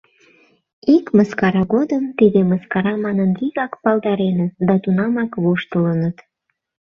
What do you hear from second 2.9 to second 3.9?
манын вигак